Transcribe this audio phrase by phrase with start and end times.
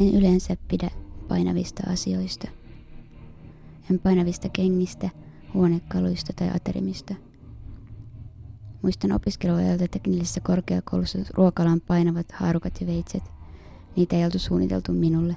[0.00, 0.90] En yleensä pidä
[1.28, 2.48] painavista asioista.
[3.90, 5.10] En painavista kengistä,
[5.54, 7.14] huonekaluista tai aterimista.
[8.82, 13.22] Muistan opiskeluajalta teknillisessä korkeakoulussa ruokalan painavat haarukat ja veitset.
[13.96, 15.36] Niitä ei oltu suunniteltu minulle.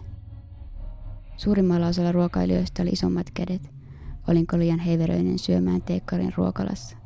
[1.38, 3.70] Suurimmalla osalla ruokailijoista oli isommat kädet.
[4.28, 6.98] Olinko liian heiveröinen syömään teekkarin ruokalassa?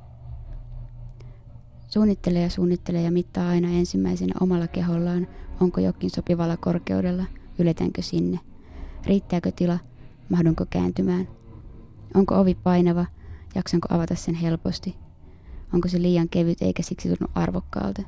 [1.88, 5.28] Suunnittelee ja suunnittelee ja mittaa aina ensimmäisenä omalla kehollaan,
[5.59, 7.26] onko jokin sopivalla korkeudella,
[7.59, 8.40] yletänkö sinne.
[9.05, 9.80] Riittääkö tila,
[10.30, 11.27] mahdunko kääntymään.
[12.16, 13.05] Onko ovi painava,
[13.55, 14.95] jaksanko avata sen helposti.
[15.73, 18.02] Onko se liian kevyt eikä siksi tunnu arvokkaalta.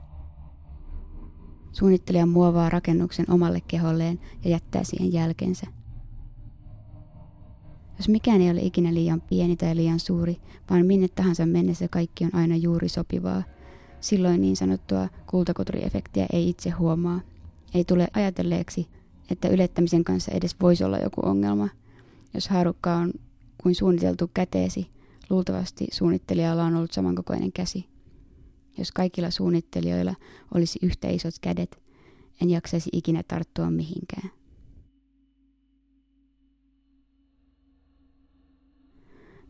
[1.72, 5.68] Suunnittelija muovaa rakennuksen omalle keholleen ja jättää siihen jälkensä.
[7.98, 10.38] Jos mikään ei ole ikinä liian pieni tai liian suuri,
[10.70, 13.44] vaan minne tahansa mennessä kaikki on aina juuri sopivaa,
[14.00, 17.22] silloin niin sanottua kultakoturiefektiä ei itse huomaa.
[17.74, 18.88] Ei tule ajatelleeksi,
[19.32, 21.70] että ylettämisen kanssa edes voisi olla joku ongelma.
[22.34, 23.14] Jos haarukka on
[23.58, 24.88] kuin suunniteltu käteesi,
[25.30, 27.86] luultavasti suunnittelijalla on ollut samankokoinen käsi.
[28.78, 30.16] Jos kaikilla suunnittelijoilla
[30.54, 31.80] olisi yhtä isot kädet,
[32.42, 34.32] en jaksaisi ikinä tarttua mihinkään.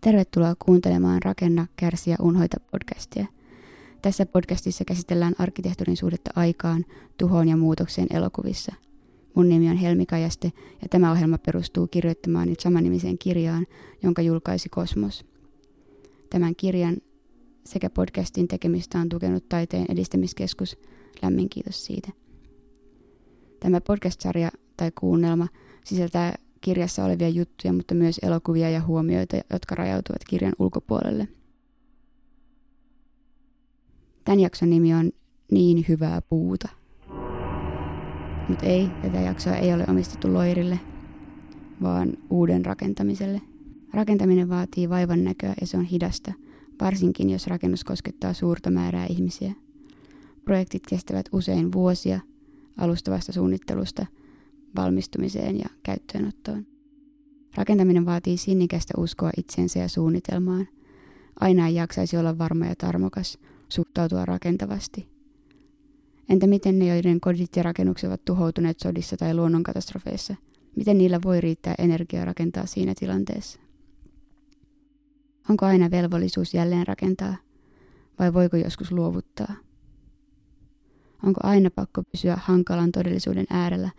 [0.02, 3.26] Tervetuloa kuuntelemaan Rakenna, kärsiä, unhoita podcastia.
[4.02, 6.86] Tässä podcastissa käsitellään arkkitehtuurin suhdetta aikaan,
[7.18, 8.76] tuhoon ja muutokseen elokuvissa.
[9.38, 13.68] Mun nimi on Helmi Kajaste ja tämä ohjelma perustuu kirjoittamaan nyt samanimiseen kirjaan,
[14.04, 15.26] jonka julkaisi Kosmos.
[16.30, 16.98] Tämän kirjan
[17.66, 20.78] sekä podcastin tekemistä on tukenut Taiteen edistämiskeskus.
[21.22, 22.12] Lämmin kiitos siitä.
[23.60, 25.48] Tämä podcast-sarja tai kuunnelma
[25.84, 31.28] sisältää kirjassa olevia juttuja, mutta myös elokuvia ja huomioita, jotka rajautuvat kirjan ulkopuolelle.
[34.26, 35.12] Tämän jakson nimi on
[35.52, 36.77] Niin hyvää puuta.
[38.50, 40.80] Mutta ei, tätä jaksoa ei ole omistettu loirille,
[41.82, 43.42] vaan uuden rakentamiselle.
[43.94, 46.34] Rakentaminen vaatii vaivan näköä ja se on hidasta,
[46.82, 49.54] varsinkin jos rakennus koskettaa suurta määrää ihmisiä.
[50.46, 52.20] Projektit kestävät usein vuosia
[52.78, 54.06] alustavasta suunnittelusta
[54.76, 56.66] valmistumiseen ja käyttöönottoon.
[57.56, 60.68] Rakentaminen vaatii sinnikästä uskoa itseensä ja suunnitelmaan.
[61.40, 65.17] Aina ei jaksaisi olla varma ja tarmokas, suhtautua rakentavasti.
[66.30, 70.36] Entä miten ne, joiden kodit ja rakennukset ovat tuhoutuneet sodissa tai luonnonkatastrofeissa?
[70.76, 73.60] Miten niillä voi riittää energiaa rakentaa siinä tilanteessa?
[75.50, 77.36] Onko aina velvollisuus jälleen rakentaa,
[78.20, 79.54] vai voiko joskus luovuttaa?
[81.24, 83.90] Onko aina pakko pysyä hankalan todellisuuden äärellä,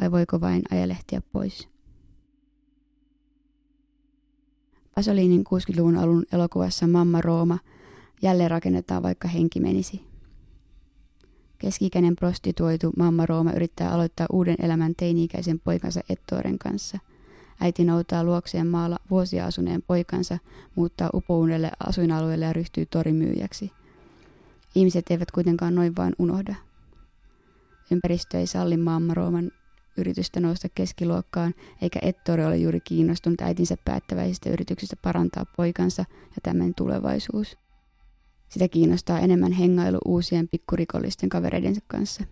[0.00, 1.68] vai voiko vain ajelehtiä pois?
[4.94, 7.58] Pasolinin 60-luvun alun elokuvassa Mamma Rooma
[8.22, 10.13] jälleen rakennetaan vaikka henki menisi.
[11.64, 16.98] Keskikäinen prostituoitu Mamma Rooma yrittää aloittaa uuden elämän teini-ikäisen poikansa Ettoren kanssa.
[17.60, 20.38] Äiti noutaa luokseen maalla vuosia asuneen poikansa,
[20.74, 23.72] muuttaa upouudelle asuinalueelle ja ryhtyy torimyyjäksi.
[24.74, 26.54] Ihmiset eivät kuitenkaan noin vain unohda.
[27.90, 29.50] Ympäristö ei salli Mamma Rooman
[29.96, 36.74] yritystä nousta keskiluokkaan, eikä Ettore ole juuri kiinnostunut äitinsä päättäväisistä yrityksistä parantaa poikansa ja tämän
[36.74, 37.63] tulevaisuus.
[38.54, 42.24] Sitä kiinnostaa enemmän hengailu uusien pikkurikollisten kavereidensa kanssa.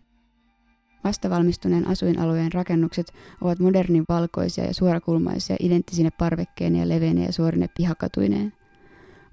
[1.05, 8.53] Vastavalmistuneen asuinalueen rakennukset ovat modernin valkoisia ja suorakulmaisia identtisine parvekkeineen ja leveineen ja suorine pihakatuineen.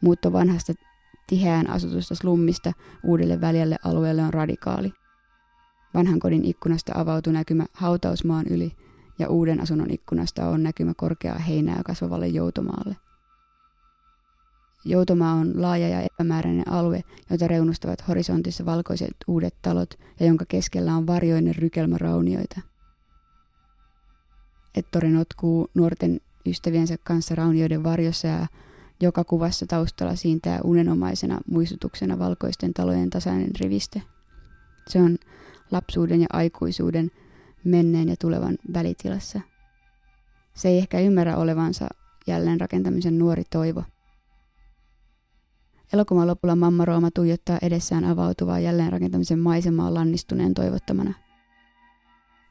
[0.01, 0.73] Muutto vanhasta
[1.27, 2.73] tiheään asutusta slummista
[3.05, 4.93] uudelle väljälle alueelle on radikaali.
[5.93, 8.71] Vanhan kodin ikkunasta avautuu näkymä hautausmaan yli
[9.19, 13.08] ja uuden asunnon ikkunasta on näkymä korkeaa heinää kasvavalle joutomaalle.
[14.85, 20.95] Joutomaa on laaja ja epämääräinen alue, jota reunustavat horisontissa valkoiset uudet talot ja jonka keskellä
[20.95, 22.61] on varjoinen rykelmä raunioita.
[24.75, 28.47] Ettore notkuu nuorten ystäviensä kanssa raunioiden varjossa ja
[29.01, 34.01] joka kuvassa taustalla siintää unenomaisena muistutuksena valkoisten talojen tasainen riviste.
[34.87, 35.17] Se on
[35.71, 37.11] lapsuuden ja aikuisuuden,
[37.63, 39.41] menneen ja tulevan välitilassa.
[40.53, 41.87] Se ei ehkä ymmärrä olevansa
[42.27, 43.83] jälleen rakentamisen nuori toivo.
[45.93, 51.13] Elokuvan lopulla Mamma Rooma tuijottaa edessään avautuvaa jälleenrakentamisen maisemaa lannistuneen toivottamana.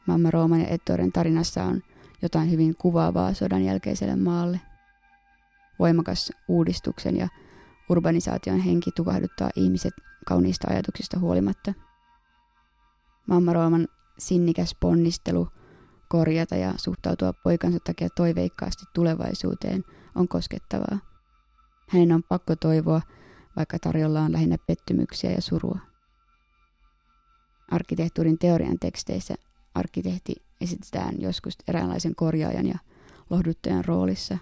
[0.07, 1.83] Mamma Rooman ja Ettoren tarinassa on
[2.23, 4.61] jotain hyvin kuvaavaa sodan jälkeiselle maalle.
[5.79, 7.29] Voimakas uudistuksen ja
[7.89, 9.95] urbanisaation henki tukahduttaa ihmiset
[10.27, 11.75] kauniista ajatuksista huolimatta–
[13.29, 13.89] Mamma Rooman
[14.19, 15.49] sinnikäs ponnistelu
[16.09, 20.99] korjata ja suhtautua poikansa takia toiveikkaasti tulevaisuuteen on koskettavaa.
[21.89, 23.01] Hänen on pakko toivoa,
[23.59, 25.79] vaikka tarjolla on lähinnä pettymyksiä ja surua.
[27.71, 29.35] Arkkitehtuurin teorian teksteissä
[29.75, 32.79] arkkitehti esitetään joskus eräänlaisen korjaajan ja
[33.31, 34.39] lohduttajan roolissa.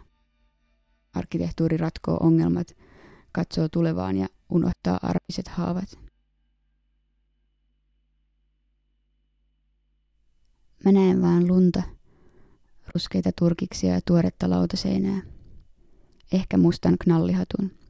[1.14, 2.76] Arkkitehtuuri ratkoo ongelmat,
[3.32, 5.98] katsoo tulevaan ja unohtaa arkiset haavat.
[10.84, 11.82] Mä näen vaan lunta,
[12.94, 15.22] ruskeita turkiksia ja tuoretta lautaseinää.
[16.32, 17.85] Ehkä mustan knallihatun.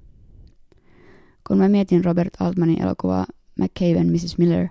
[1.47, 3.27] Kun mä mietin Robert Altmanin elokuvaa
[3.61, 4.39] McCabe Mrs.
[4.39, 4.69] Miller,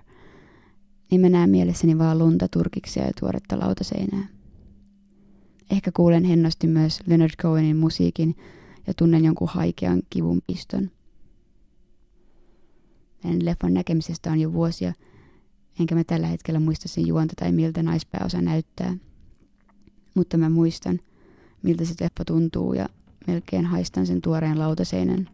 [1.10, 4.26] niin mä näen mielessäni vaan lunta turkiksia ja tuoretta lautaseinää.
[5.70, 8.36] Ehkä kuulen hennosti myös Leonard Cohenin musiikin
[8.86, 10.90] ja tunnen jonkun haikean kivun piston.
[13.22, 14.92] Hänen leffan näkemisestä on jo vuosia,
[15.80, 18.96] enkä mä tällä hetkellä muista sen juonta tai miltä naispääosa näyttää.
[20.14, 21.00] Mutta mä muistan,
[21.62, 22.88] miltä se leffa tuntuu ja
[23.26, 25.28] melkein haistan sen tuoreen lautaseinän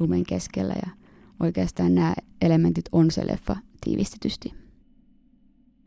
[0.00, 0.90] lumen keskellä ja
[1.40, 4.54] oikeastaan nämä elementit on se leffa tiivistetysti.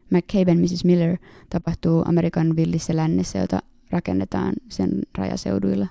[0.09, 0.85] McCabe Mrs.
[0.85, 1.17] Miller
[1.49, 3.59] tapahtuu Amerikan villissä lännessä, jota
[3.89, 5.87] rakennetaan sen rajaseuduilla.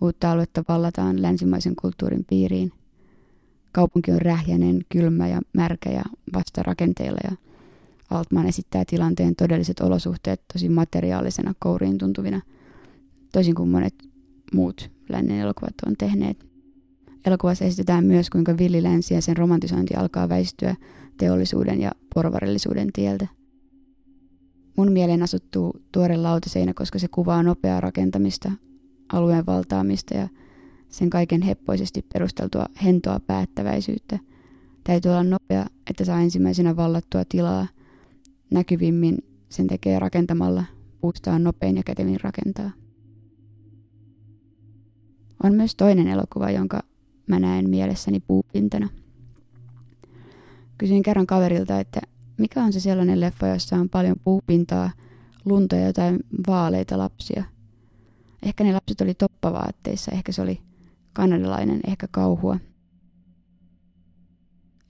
[0.00, 2.72] Uutta aluetta vallataan länsimaisen kulttuurin piiriin.
[3.72, 6.02] Kaupunki on rähjäinen, kylmä ja märkä ja
[6.34, 7.36] vasta rakenteilla ja
[8.10, 12.40] Altman esittää tilanteen todelliset olosuhteet tosi materiaalisena kouriin tuntuvina,
[13.32, 13.94] toisin kuin monet
[14.54, 16.53] muut lännen elokuvat on tehneet.
[17.24, 20.76] Elokuvassa esitetään myös, kuinka villi länsi ja sen romantisointi alkaa väistyä
[21.16, 23.28] teollisuuden ja porvarillisuuden tieltä.
[24.76, 28.52] Mun mieleen asuttuu tuore lautaseinä, koska se kuvaa nopeaa rakentamista,
[29.12, 30.28] alueen valtaamista ja
[30.88, 34.18] sen kaiken heppoisesti perusteltua hentoa päättäväisyyttä.
[34.84, 37.66] Täytyy olla nopea, että saa ensimmäisenä vallattua tilaa.
[38.50, 39.18] Näkyvimmin
[39.48, 40.64] sen tekee rakentamalla,
[41.00, 42.70] puusta on nopein ja kätevin rakentaa.
[45.42, 46.80] On myös toinen elokuva, jonka
[47.26, 48.88] mä näen mielessäni puupintana.
[50.78, 52.00] Kysyin kerran kaverilta, että
[52.38, 54.90] mikä on se sellainen leffa, jossa on paljon puupintaa,
[55.44, 57.44] lunta ja jotain vaaleita lapsia.
[58.42, 60.60] Ehkä ne lapset oli toppavaatteissa, ehkä se oli
[61.12, 62.58] kanadalainen, ehkä kauhua.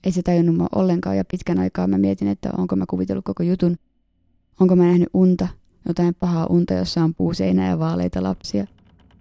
[0.03, 3.43] Ei se tajunnut mua ollenkaan ja pitkän aikaa mä mietin, että onko mä kuvitellut koko
[3.43, 3.75] jutun.
[4.59, 5.47] Onko mä nähnyt unta,
[5.87, 8.67] jotain pahaa unta, jossa on puuseinä ja vaaleita lapsia.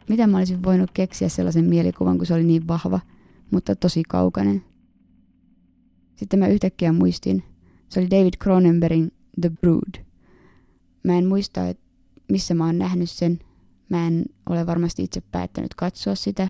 [0.08, 3.00] Mitä mä olisin voinut keksiä sellaisen mielikuvan, kun se oli niin vahva,
[3.50, 4.64] mutta tosi kaukainen.
[6.16, 7.42] Sitten mä yhtäkkiä muistin,
[7.88, 10.04] se oli David Cronenbergin The Brood.
[11.04, 11.84] Mä en muista, että
[12.28, 13.38] missä mä oon nähnyt sen.
[13.88, 16.48] Mä en ole varmasti itse päättänyt katsoa sitä.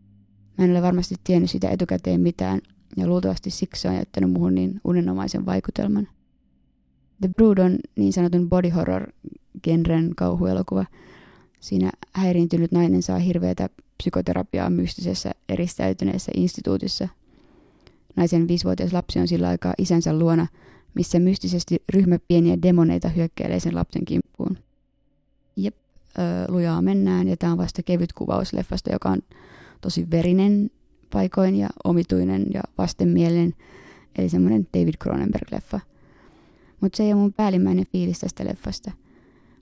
[0.58, 2.60] Mä en ole varmasti tiennyt sitä etukäteen mitään,
[2.96, 6.08] ja luultavasti siksi on jättänyt muhun niin unenomaisen vaikutelman.
[7.20, 9.12] The Brood on niin sanotun body horror
[9.62, 10.84] genren kauhuelokuva.
[11.64, 17.08] Siinä häiriintynyt nainen saa hirveätä psykoterapiaa mystisessä eristäytyneessä instituutissa.
[18.16, 20.46] Naisen viisivuotias lapsi on sillä aikaa isänsä luona,
[20.94, 24.58] missä mystisesti ryhmä pieniä demoneita hyökkäilee sen lapsen kimppuun.
[25.56, 25.75] Jep,
[26.19, 29.22] ö, lujaa mennään ja tämä on vasta kevyt kuvaus leffasta, joka on
[29.81, 30.70] tosi verinen
[31.12, 33.55] paikoin ja omituinen ja vastenmielinen,
[34.19, 35.81] eli semmoinen David Cronenberg-leffa.
[36.81, 38.92] Mutta se ei ole mun päällimmäinen fiilis tästä leffasta.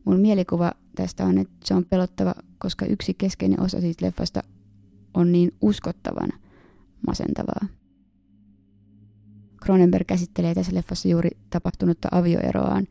[0.04, 4.42] Mun mielikuva tästä on, että se on pelottava, koska yksi keskeinen osa siitä leffasta
[5.14, 6.30] on niin uskottavan
[7.06, 7.66] masentavaa.
[9.64, 12.86] Cronenberg käsittelee tässä leffassa juuri tapahtunutta avioeroaan,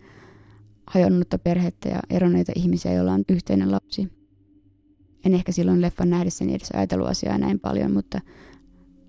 [0.87, 4.11] hajonnutta perhettä ja eronneita ihmisiä, joilla on yhteinen lapsi.
[5.25, 8.19] En ehkä silloin leffan nähdessäni edes ajatellut asiaa näin paljon, mutta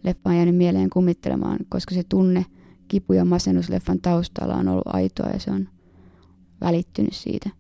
[0.05, 2.47] leffa on jäänyt mieleen kummittelemaan, koska se tunne,
[2.89, 5.69] kipu ja masennus leffan taustalla on ollut aitoa ja se on
[6.61, 7.51] välittynyt siitä.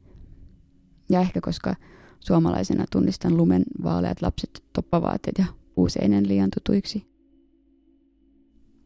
[1.08, 1.74] Ja ehkä koska
[2.20, 5.44] suomalaisena tunnistan lumen vaaleat lapset, toppavaatteet ja
[5.74, 7.12] puuseinen liian tutuiksi.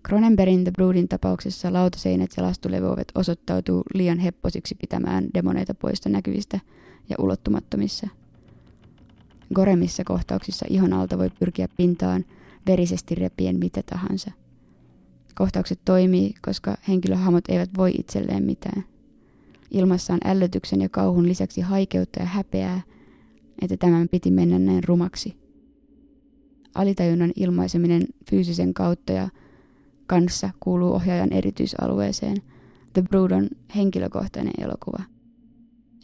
[0.07, 6.61] Cronenbergin The Broodin tapauksessa lautaseinät ja lastulevyovet osoittautuu liian hepposiksi pitämään demoneita poista näkyvistä
[7.09, 8.09] ja ulottumattomissa.
[9.55, 12.25] Goremissa kohtauksissa ihon alta voi pyrkiä pintaan
[12.67, 14.31] verisesti repien mitä tahansa.
[15.35, 18.85] Kohtaukset toimii, koska henkilöhahmot eivät voi itselleen mitään.
[19.71, 22.81] Ilmassa on ällötyksen ja kauhun lisäksi haikeutta ja häpeää,
[23.63, 25.37] että tämän piti mennä näin rumaksi.
[26.75, 29.29] Alitajunnan ilmaiseminen fyysisen kautta ja
[30.07, 32.37] kanssa kuuluu ohjaajan erityisalueeseen.
[32.93, 35.03] The Brood on henkilökohtainen elokuva.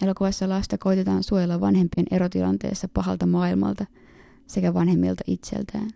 [0.02, 3.86] Elokuvassa lasta koitetaan suojella vanhempien erotilanteessa pahalta maailmalta
[4.46, 5.90] sekä vanhemmilta itseltään.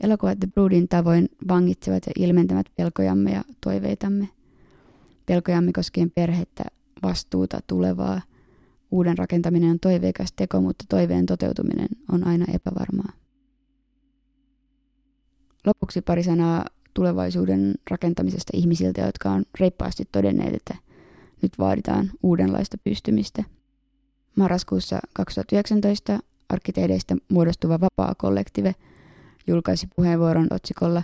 [0.00, 4.28] Elokuvat The Broodin tavoin vangitsevat ja ilmentävät pelkojamme ja toiveitamme.
[5.26, 6.64] Pelkojamme koskien perhettä,
[7.02, 8.20] vastuuta, tulevaa.
[8.90, 13.12] Uuden rakentaminen on toiveikas teko, mutta toiveen toteutuminen on aina epävarmaa.
[15.66, 16.64] Lopuksi pari sanaa
[16.94, 20.76] tulevaisuuden rakentamisesta ihmisiltä, jotka on reippaasti todenneet, että
[21.42, 23.44] nyt vaaditaan uudenlaista pystymistä.
[24.36, 28.74] Marraskuussa 2019 arkkitehdeistä muodostuva vapaa-kollektive
[29.46, 31.02] julkaisi puheenvuoron otsikolla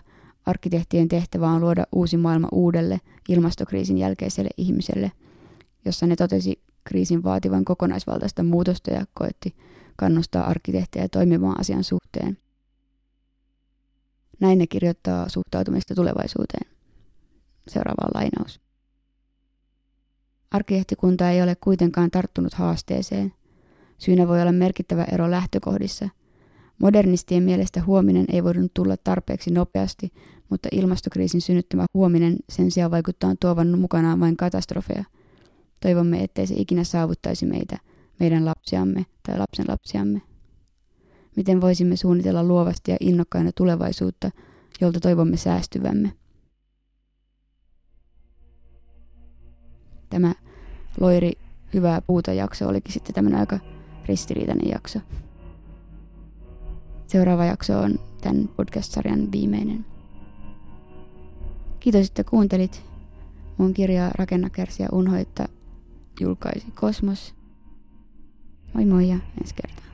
[0.49, 5.13] Arkkitehtien tehtävä on luoda uusi maailma uudelle ilmastokriisin jälkeiselle ihmiselle,
[5.85, 9.57] jossa ne totesi kriisin vaativan kokonaisvaltaista muutosta ja koetti
[9.97, 12.39] kannustaa arkkitehtejä toimimaan asian suhteen.
[14.41, 16.71] Näin ne kirjoittaa suhtautumista tulevaisuuteen.
[17.69, 18.61] Seuraava lainaus.
[20.51, 23.33] Arkkitehtikunta ei ole kuitenkaan tarttunut haasteeseen.
[23.99, 26.09] Syynä voi olla merkittävä ero lähtökohdissa.
[26.79, 30.13] Modernistien mielestä huominen ei voinut tulla tarpeeksi nopeasti,
[30.51, 35.05] mutta ilmastokriisin synnyttämä huominen sen sijaan vaikuttaa tuovan mukanaan vain katastrofeja.
[35.81, 37.79] Toivomme, ettei se ikinä saavuttaisi meitä,
[38.21, 40.23] meidän lapsiamme tai lapsen lapsiamme.
[41.37, 44.31] Miten voisimme suunnitella luovasti ja innokkaina tulevaisuutta,
[44.81, 46.13] jolta toivomme säästyvämme?
[50.11, 50.35] Tämä
[51.01, 51.33] Loiri
[51.75, 53.59] Hyvää puuta jakso olikin sitten tämmöinen aika
[54.07, 55.01] ristiriitainen jakso.
[57.07, 59.87] Seuraava jakso on tämän podcast-sarjan viimeinen.
[61.81, 62.83] Kiitos, että kuuntelit.
[63.59, 65.49] Mun kirjaa Rakenna, kärsiä, unhoitta
[66.21, 67.35] julkaisi Kosmos.
[68.75, 69.88] Moi moi ja ensi kertaa.